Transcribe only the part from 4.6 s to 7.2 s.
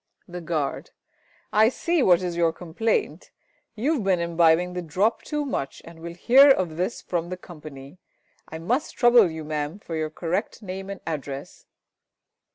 the drop too much and will hear of this